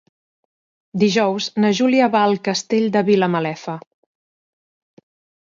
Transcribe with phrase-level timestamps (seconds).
[1.03, 3.79] Dijous na Júlia va al Castell de Vilamalefa.